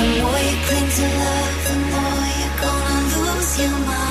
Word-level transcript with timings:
The 0.00 0.06
more 0.06 0.38
you 0.38 0.56
cling 0.64 0.88
to 0.96 1.06
love, 1.20 1.68
the 1.68 1.76
more 1.92 2.28
you're 2.40 2.56
gonna 2.62 3.36
lose 3.36 3.60
your 3.60 3.78
mind. 3.86 4.09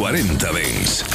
40 0.00 0.38
Dents. 0.38 1.09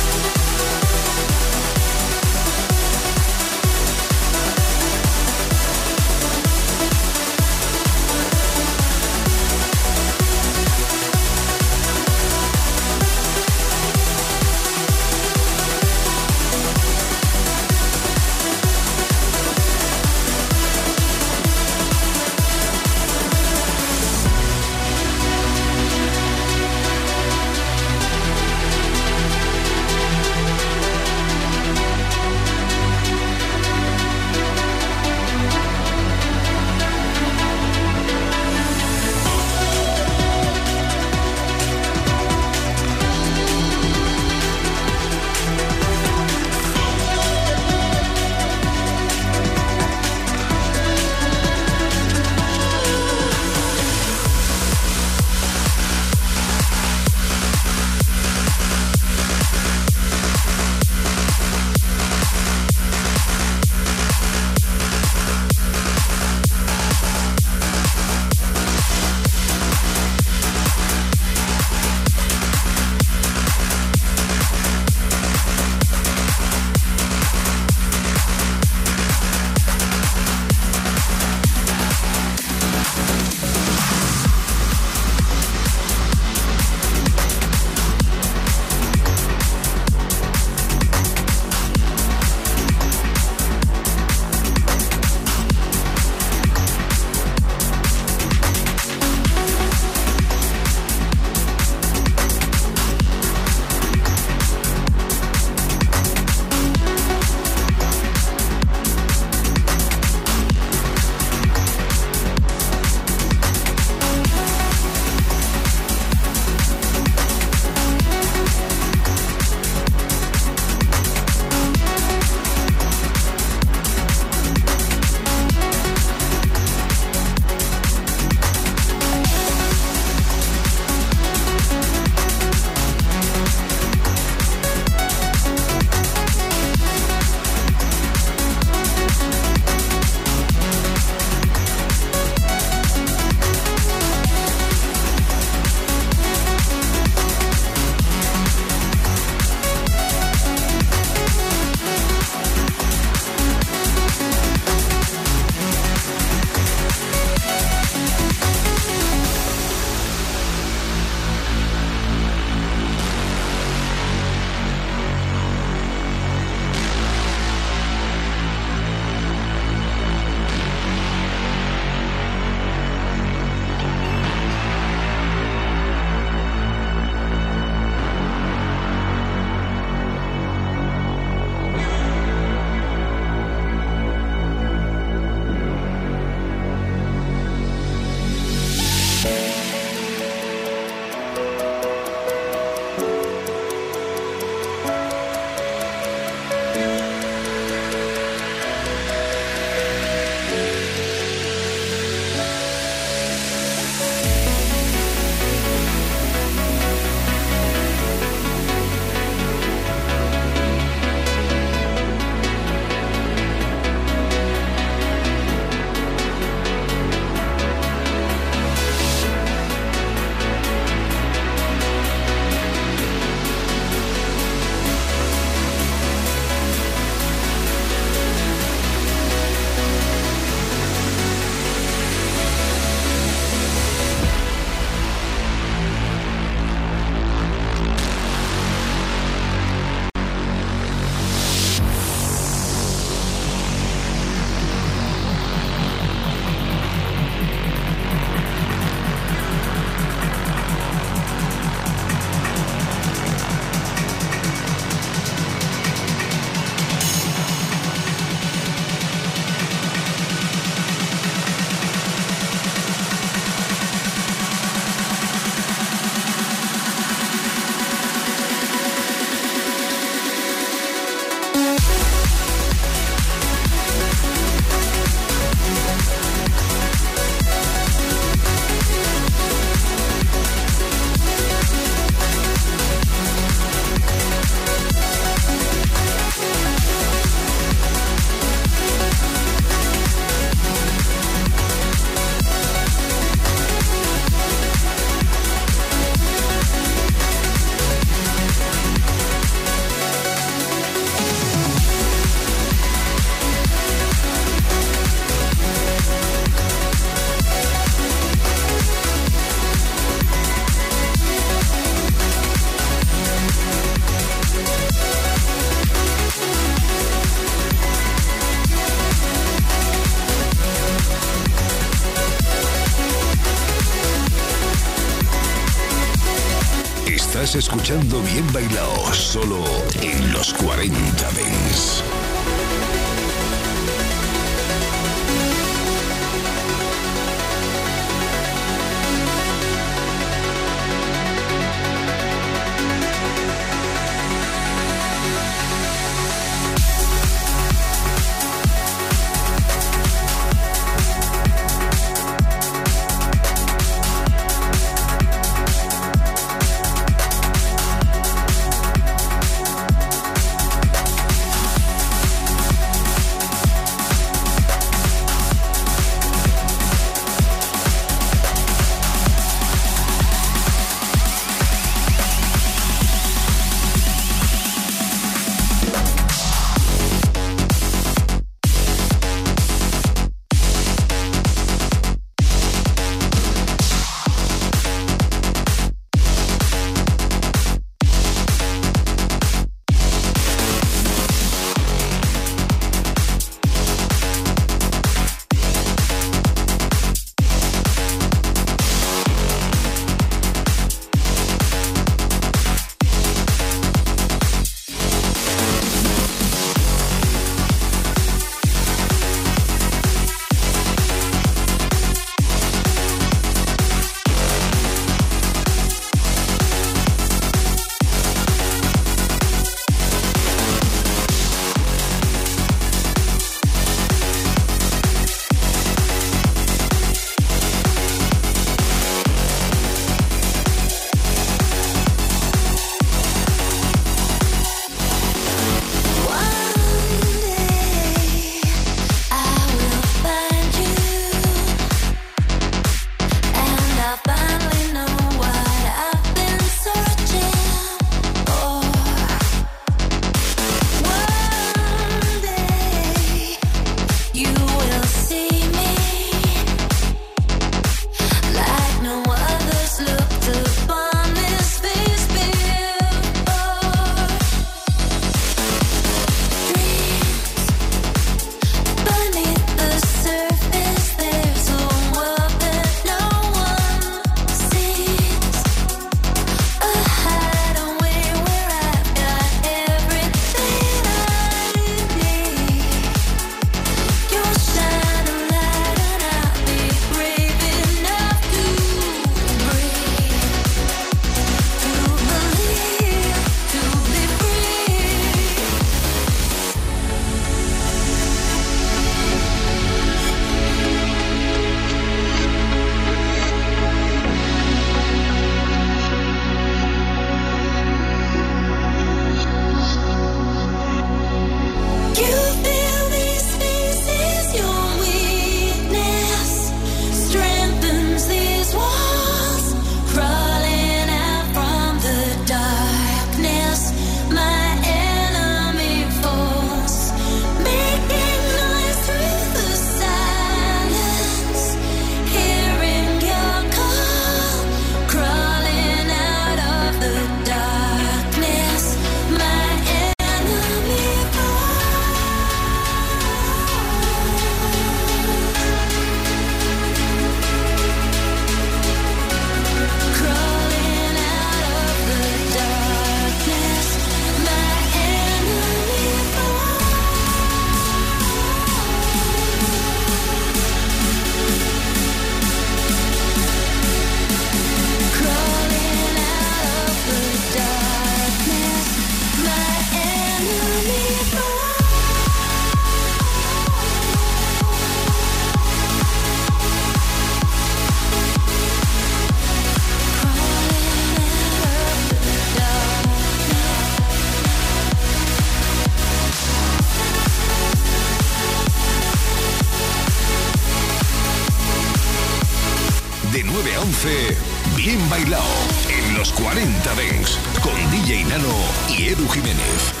Bailao 595.11 595.43
en 595.89 596.17
los 596.17 596.31
40 596.31 596.95
Dents 596.95 597.37
con 597.61 597.75
DJ 597.91 598.23
Nano 598.23 598.55
y 598.97 599.09
Edu 599.09 599.27
Jiménez. 599.27 600.00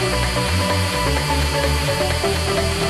Thank 0.00 0.34
you. 2.84 2.89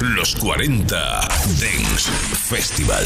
los 0.00 0.34
40 0.34 0.96
Dance 1.60 2.10
Festival. 2.48 3.04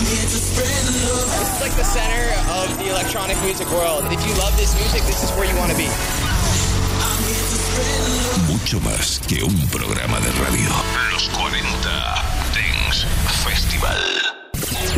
This 0.00 0.34
is 0.34 1.60
like 1.60 1.72
the 1.76 1.84
center 1.84 2.32
of 2.50 2.78
the 2.78 2.90
electronic 2.90 3.40
music 3.42 3.70
world. 3.70 4.04
If 4.06 4.26
you 4.26 4.34
love 4.34 4.56
this 4.56 4.74
music, 4.74 5.02
this 5.02 5.22
is 5.22 5.30
where 5.36 5.48
you 5.48 5.56
want 5.56 5.70
to 5.70 5.76
be. 5.76 5.88
Mucho 8.48 8.80
más 8.80 9.20
que 9.26 9.42
un 9.42 9.68
programa 9.68 10.20
de 10.20 10.30
radio. 10.32 10.70
Los 11.12 11.28
40 11.30 11.54
Dance 12.54 13.06
Festival. 13.44 14.21